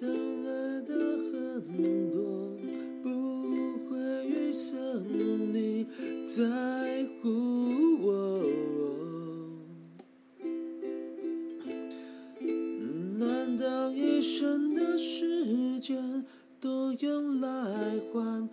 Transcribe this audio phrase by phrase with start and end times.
[0.00, 0.94] 当爱的
[1.30, 2.56] 很多，
[3.02, 3.08] 不
[3.84, 5.86] 会预设你
[6.24, 6.40] 在
[7.20, 7.28] 乎
[8.00, 8.40] 我。
[13.18, 16.24] 难道一生的时间
[16.58, 17.50] 都用来
[18.10, 18.48] 换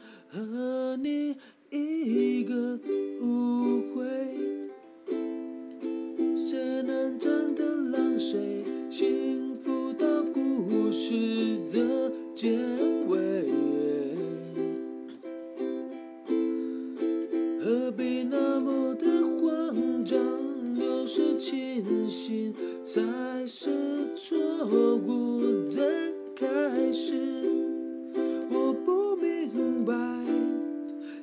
[22.83, 23.69] 才是
[24.15, 24.37] 错
[24.97, 25.79] 误的
[26.35, 27.15] 开始。
[28.49, 29.93] 我不明白，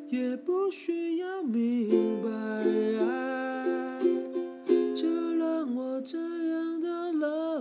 [0.09, 2.29] 也不需要明白，
[4.95, 7.61] 就让我这样的老。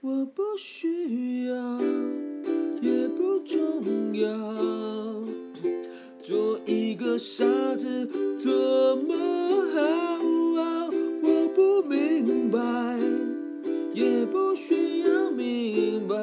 [0.00, 1.54] 我不需需要，
[2.80, 4.28] 也不重要，
[6.20, 7.44] 做一个傻
[7.76, 8.04] 子
[8.42, 9.14] 多么
[9.72, 9.80] 好。
[11.22, 12.58] 我不明白，
[13.94, 16.16] 也不需要明白，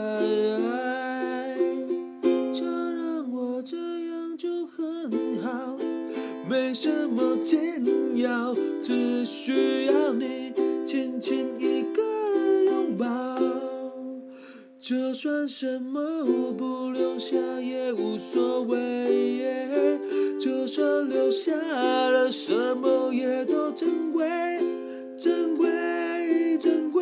[2.51, 5.09] 就让我这样就很
[5.41, 5.77] 好，
[6.49, 10.51] 没什么紧要，只需要你
[10.85, 11.42] 轻轻
[14.83, 16.01] 就算什么
[16.57, 19.97] 不留下也无所谓，
[20.37, 24.27] 就算留下了什么也都珍贵，
[25.17, 27.01] 珍贵，珍贵。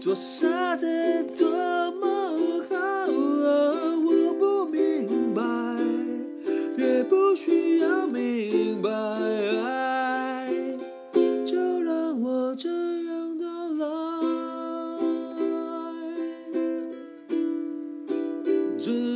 [0.00, 1.89] 做傻子多
[18.80, 19.09] Jesus.